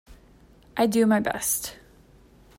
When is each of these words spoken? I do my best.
I 0.75 0.87
do 0.87 1.05
my 1.05 1.19
best. 1.19 1.75